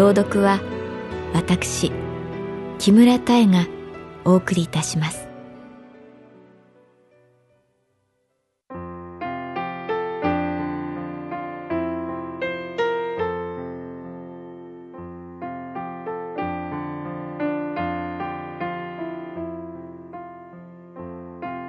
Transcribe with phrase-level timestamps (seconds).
[0.00, 0.62] 朗読は
[1.34, 1.92] 私
[2.78, 3.66] 木村多江が
[4.24, 5.28] お送りいたします。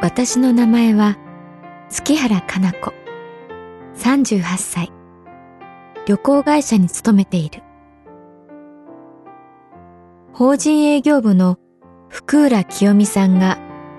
[0.00, 1.16] 私の名前は
[1.90, 2.94] 月原かな子
[3.96, 4.92] 38歳。
[6.06, 7.64] 旅行会社に勤めている。
[10.32, 11.58] 法人営業部の
[12.08, 13.58] 福浦清美さんが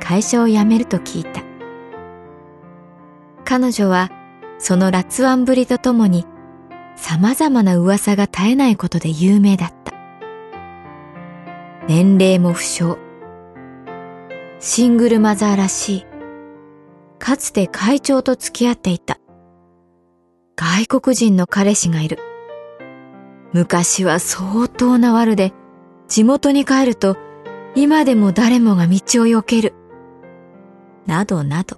[0.00, 1.42] 会社を辞めると聞いた
[3.44, 4.10] 彼女は
[4.58, 6.26] その辣腕ぶりとともに
[6.96, 9.92] 様々な噂が絶えないことで有名だった
[11.86, 13.04] 年齢も不詳
[14.66, 16.06] シングルマザーらしい。
[17.18, 19.18] かつて会長と付き合っていた。
[20.56, 22.18] 外国人の彼氏がいる。
[23.52, 25.52] 昔は相当な悪で、
[26.14, 27.16] 地元に帰ると
[27.74, 29.74] 今でも誰もが道を避ける。
[31.06, 31.76] などなど。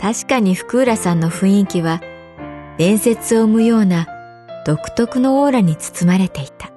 [0.00, 2.00] 確かに福浦さんの雰囲気は
[2.78, 4.06] 伝説を生むような
[4.64, 6.70] 独特のオーラに包まれていた。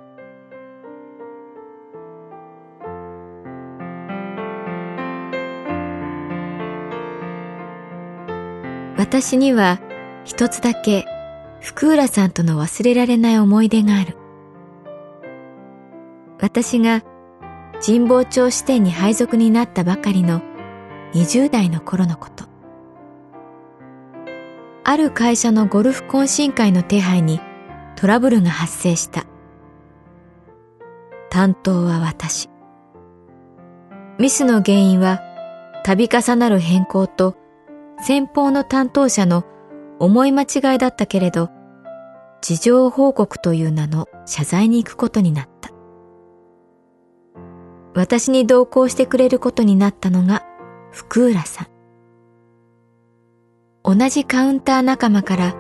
[8.97, 9.79] 私には
[10.25, 11.05] 一つだけ
[11.61, 14.18] 福浦さんとの忘れられない思い出がある。
[16.41, 17.03] 私が
[17.85, 20.41] 神保町支店に配属になったばかりの
[21.13, 22.45] 20代の頃のこと。
[24.83, 27.39] ある会社のゴルフ懇親会の手配に
[27.95, 29.25] トラブルが発生した。
[31.29, 32.49] 担当は私。
[34.17, 35.21] ミスの原因は
[35.85, 37.35] 度重なる変更と
[38.01, 39.45] 先方の担当者の
[39.99, 41.49] 思い間違いだったけれど、
[42.41, 45.69] 事情報告という名の謝罪に行くことになった。
[47.93, 50.45] 私に同行してくれることになったのが
[50.91, 51.67] 福浦さん。
[53.83, 55.55] 同じカウンター仲間から、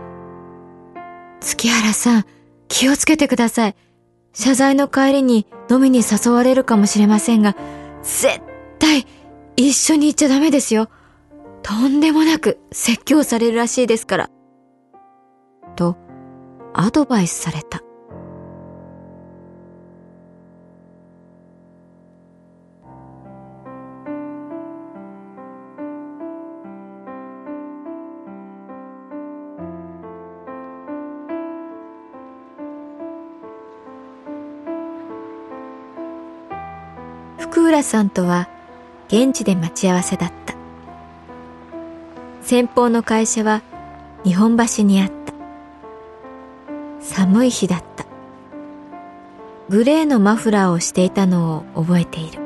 [1.39, 2.25] 月原さん、
[2.67, 3.75] 気をつけてください。
[4.33, 7.55] 謝罪の帰りに飲みに誘われるかもしれませんが、
[8.03, 8.41] 絶
[8.77, 9.05] 対
[9.55, 10.89] 一緒に行っちゃダメですよ。
[11.63, 14.29] とんでもなく説教されるらしいですから。
[15.75, 15.97] と、
[16.73, 17.81] アドバイスされた。
[37.39, 38.49] 福浦さんとは
[39.07, 40.55] 現地で待ち合わせだった。
[42.41, 43.61] 先方の会社は
[44.23, 45.33] 日本橋にあった。
[46.99, 48.05] 寒い日だった。
[49.69, 52.39] グレーのマフラーをしていたのを覚えている。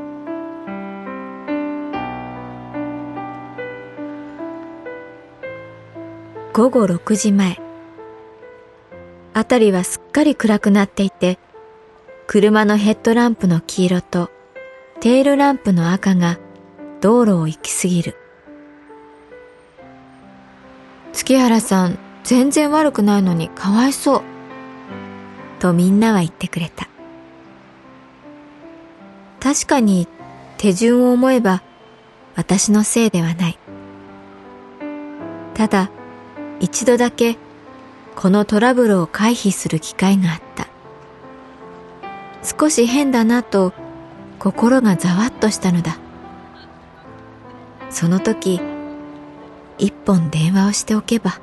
[6.54, 7.60] 午後6時前。
[9.34, 11.40] あたりはすっかり暗くなっていて、
[12.28, 14.30] 車のヘッドランプの黄色と
[15.04, 16.40] テールランプの赤が
[17.02, 18.16] 道路を行き過ぎる。
[21.12, 24.22] 月原さん、全然悪くないのにかわいそう。
[25.60, 26.88] とみんなは言ってくれた。
[29.42, 30.08] 確かに
[30.58, 31.62] 手順を思えば
[32.38, 33.60] 私のせいではない。
[35.54, 35.92] ただ、
[36.62, 37.36] 一度だけ
[38.16, 40.70] このトラブルを回避する機会があった。
[42.42, 43.74] 少し変だなと
[44.44, 45.98] 心がざわっとしたのだ。
[47.90, 48.60] その時
[49.78, 51.40] 一本電話をしておけば。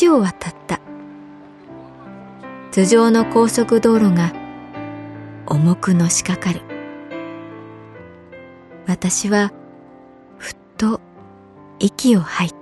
[0.00, 0.78] 橋を渡った。
[2.70, 4.32] 頭上の高速道路が
[5.46, 6.60] 重くのしかかる。
[8.86, 9.50] 私は
[10.38, 11.00] ふっと
[11.80, 12.61] 息を吐いた。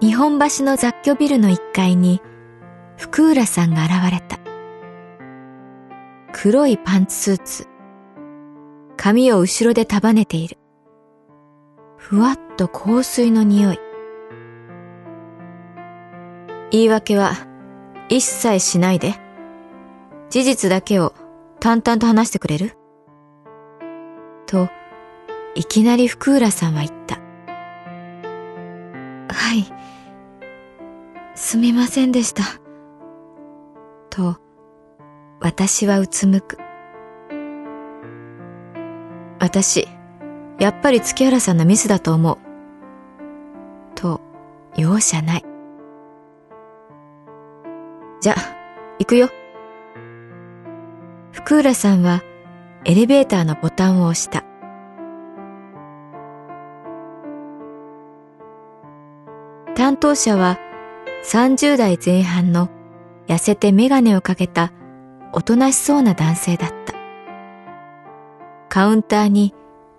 [0.00, 2.22] 日本橋の雑居ビルの1階に
[2.96, 4.38] 福浦さんが現れた。
[6.32, 7.66] 黒いパンツスーツ。
[8.96, 10.56] 髪を後ろで束ねている。
[11.96, 13.80] ふわっと香水の匂い。
[16.70, 17.32] 言い訳は
[18.08, 19.14] 一切しないで。
[20.30, 21.12] 事実だけを
[21.58, 22.76] 淡々と話してくれる？
[24.46, 24.68] と、
[25.56, 27.17] いきなり福浦さんは言った。
[29.54, 29.64] い。
[31.34, 32.42] すみませんでした。
[34.10, 34.36] と、
[35.40, 36.58] 私はうつむく。
[39.38, 39.86] 私、
[40.58, 42.38] やっぱり月原さんのミスだと思う。
[43.94, 44.20] と、
[44.76, 45.44] 容赦ない。
[48.20, 48.34] じゃ、
[48.98, 49.28] 行くよ。
[51.30, 52.22] 福浦さんは
[52.84, 54.47] エレベーターのボタンを押した。
[59.78, 60.58] 担当者は
[61.24, 62.68] 30代前半の
[63.28, 64.72] 痩せてメガネをかけた
[65.32, 66.94] おとなしそうな男性だった。
[68.68, 69.54] カウンターに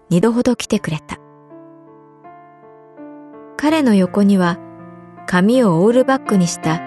[0.10, 1.18] 二度ほど来てくれた。
[3.56, 4.60] 彼の横には
[5.26, 6.82] 髪をオールバックにした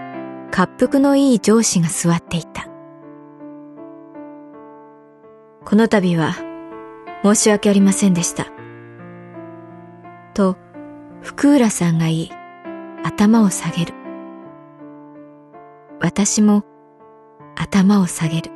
[0.54, 2.66] 滑腹のいい上司が座っていた。
[5.64, 6.34] この度は
[7.22, 8.48] 申し訳ありませんでした。
[10.34, 10.58] と
[11.22, 12.41] 福浦さんが言い
[13.04, 13.94] 頭を下げる。
[16.00, 16.64] 私も
[17.56, 18.50] 頭を下げる。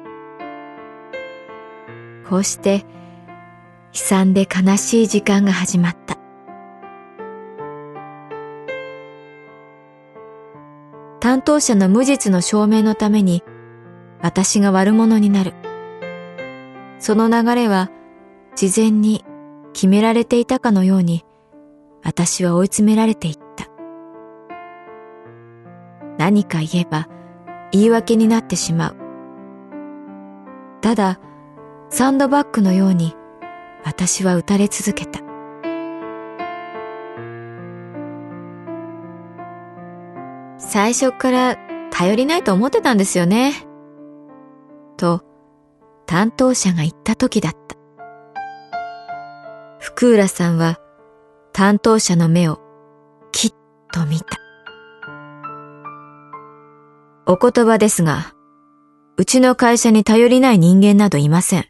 [2.28, 2.84] こうして
[3.93, 6.16] 悲惨で悲しい時間が始まった。
[11.20, 13.43] 担当者の無実の証明のために
[14.22, 15.54] 私が悪者になる。
[16.98, 17.90] その流れは
[18.54, 19.25] 事前に
[19.72, 21.25] 決められていたかのように
[22.04, 23.45] 私は追い詰められていった。
[26.18, 27.08] 何か言えば
[27.72, 28.96] 言い訳になってしまう。
[30.80, 31.20] ただ、
[31.88, 33.14] サンドバッグのように
[33.84, 35.20] 私は打たれ続けた。
[40.58, 41.56] 最初から
[41.90, 43.66] 頼りないと思ってたんですよね。
[44.96, 45.22] と、
[46.06, 47.76] 担当者が言った時だった。
[49.78, 50.78] 福浦さんは
[51.52, 52.60] 担当者の目を
[53.32, 53.55] きっ
[53.93, 54.45] と見た。
[57.28, 58.34] お言葉ですが、
[59.16, 61.66] うちの会社に頼りない人間などいません。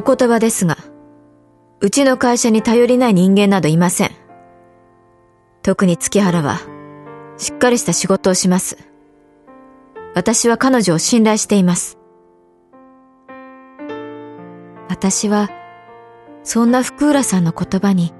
[0.00, 0.78] お言葉ですが、
[1.80, 4.10] うちの会社に頼りない人間などいません。
[5.62, 6.58] 特に月原は、
[7.36, 8.78] しっかりした仕事をします。
[10.14, 11.98] 私は彼女を信頼しています。
[14.88, 15.50] 私は、
[16.44, 18.14] そんな福浦さんの言葉に、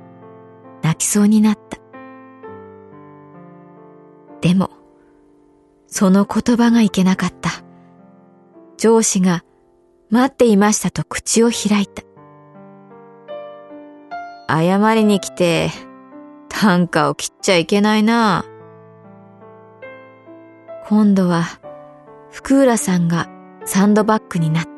[0.83, 1.79] 泣きそうになった。
[4.43, 4.71] でも、
[5.87, 7.51] その言葉がいけなかった。
[8.77, 9.45] 上司が
[10.11, 12.03] 待っていましたと口を開いた。
[14.49, 15.71] 謝りに来て、
[16.49, 18.45] 短歌を切っちゃいけないな。
[20.89, 21.45] 今度は、
[22.33, 23.29] 福浦さんが
[23.65, 24.70] サンドバッグになった。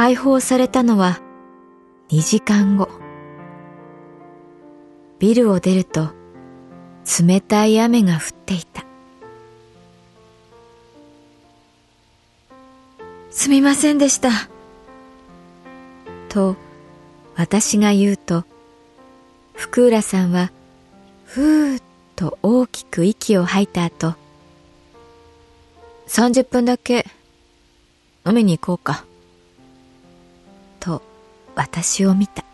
[0.00, 1.18] 解放されたのは
[2.10, 2.88] 2時間後。
[5.18, 6.10] ビルを出ると
[7.26, 8.84] 冷たい雨が降っていた。
[13.32, 14.30] すみませんでした。
[16.28, 16.54] と、
[17.34, 18.44] 私が言うと、
[19.52, 20.52] 福浦さんは、
[21.24, 21.82] ふーっ
[22.14, 24.14] と大きく息を吐いた後、
[26.06, 27.04] 30分だけ
[28.24, 29.07] 飲みに行こうか。
[30.80, 31.02] と、
[31.54, 32.44] 私を見た。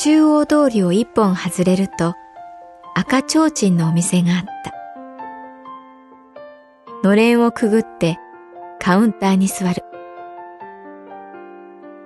[0.00, 2.14] 中央通りを一本外れると
[2.94, 4.77] 赤ちょうちんのお店があった。
[7.04, 8.18] のれんをくぐって
[8.80, 9.82] カウンターに座る。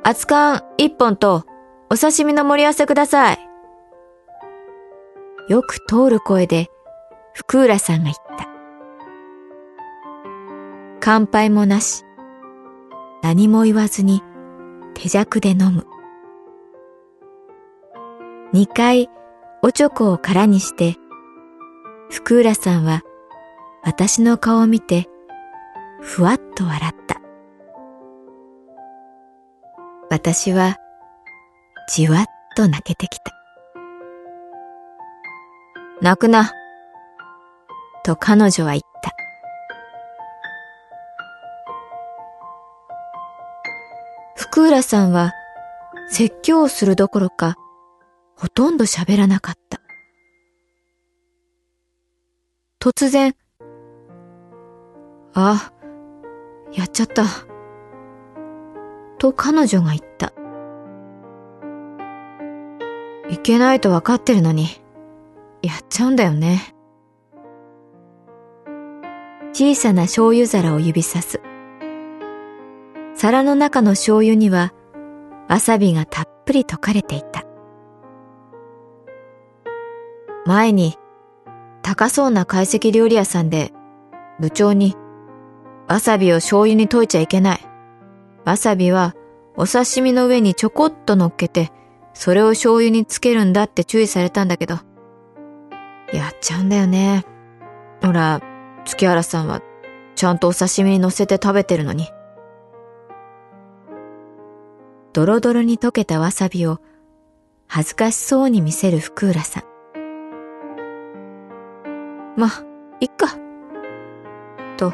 [0.05, 1.45] 熱燗一本と
[1.91, 3.39] お刺身の盛り合わせください。
[5.49, 6.69] よく通る声で
[7.35, 8.49] 福浦さんが言った。
[11.01, 12.05] 乾杯もなし、
[13.23, 14.23] 何も言わずに
[14.95, 15.87] 手酌で飲む。
[18.53, 19.09] 二回
[19.63, 20.97] おちょこを空にして、
[22.11, 23.03] 福浦さんは
[23.85, 25.09] 私の顔を見て
[26.01, 27.21] ふわっと笑った。
[30.09, 30.77] 私は
[31.89, 33.33] じわっと泣けてきた。
[36.01, 36.53] 泣くな、
[38.05, 39.12] と彼女は言った。
[44.37, 45.33] 福浦さんは
[46.09, 47.57] 説教をするどころか
[48.37, 49.81] ほとんど喋らなかった。
[52.81, 53.35] 突然、
[55.35, 55.73] あ、
[56.73, 57.25] やっちゃった。
[59.19, 60.33] と彼女が言った。
[63.31, 64.67] いけないとわかってるのに、
[65.62, 66.75] やっちゃうんだよね。
[69.53, 71.41] 小さな醤油皿を指さす。
[73.15, 74.73] 皿の中の醤油には、
[75.49, 77.45] わさびがたっぷり溶かれていた。
[80.45, 80.97] 前に
[81.83, 83.73] 高そうな懐石料理屋さんで
[84.41, 84.97] 部長に
[85.89, 87.61] わさびを醤油に溶いちゃいけない。
[88.45, 89.15] わさびは
[89.57, 91.71] お刺身の上にちょこっと乗っけて
[92.15, 94.79] それを醤油につけるんだって注意されたんだけど
[96.12, 97.25] やっちゃうんだよね。
[98.03, 98.41] ほら、
[98.85, 99.62] 月原さんは
[100.15, 102.09] ちゃんとお刺身に乗せて食べてるのに。
[105.12, 106.81] ドロドロに溶けたわさびを
[107.67, 109.62] 恥ずかしそうに見せる福浦さん。
[112.37, 112.49] ま、
[113.01, 113.39] いっか。
[114.77, 114.93] と、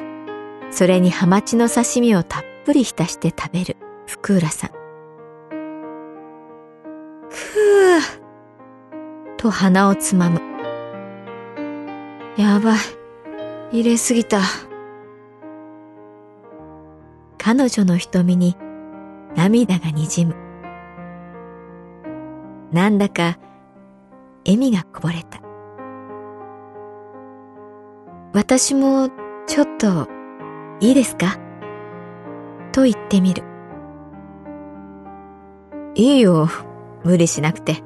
[0.71, 4.71] それにハマチの刺身をたっぷり浸して食べる福浦さん。
[7.31, 10.41] ふぅ、と鼻をつまむ。
[12.37, 12.79] やばい。
[13.73, 14.41] 入れすぎた。
[17.39, 18.57] 彼女の瞳に
[19.37, 20.35] 涙がにじむ。
[22.73, 23.39] なんだか
[24.47, 25.41] 笑みがこぼれた。
[28.33, 29.09] 私も
[29.47, 30.09] ちょっと
[30.81, 31.39] いいですか？
[32.73, 33.43] と言ってみる。
[35.95, 36.49] いいよ、
[37.03, 37.83] 無理しなくて。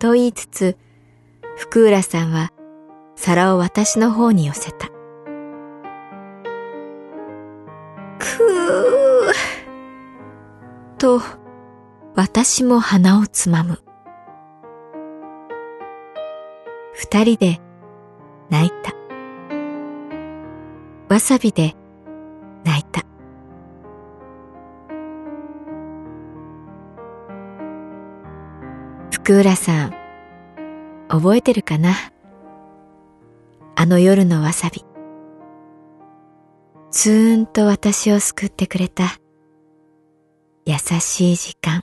[0.00, 0.76] と言いつつ、
[1.56, 2.50] 福浦さんは
[3.14, 4.88] 皿を私の方に寄せた。
[8.18, 9.32] くー
[10.98, 11.20] と、
[12.16, 13.78] 私も鼻をつまむ。
[16.94, 17.60] 二人で
[18.50, 18.91] 泣いた。
[21.12, 21.76] わさびで
[22.64, 23.02] 泣いた。
[29.10, 29.94] 福浦さん、
[31.10, 31.92] 覚えてるかな？
[33.76, 34.86] あの夜のわさび。
[36.90, 39.04] つーんと私を救ってくれた
[40.64, 41.82] 優しい時間。